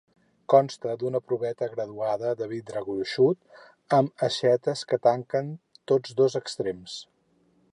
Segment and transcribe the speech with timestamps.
[0.51, 3.61] Consta d'una proveta graduada, de vidre gruixut,
[3.99, 5.53] amb aixetes que tanquen
[5.93, 6.97] tots dos extrems.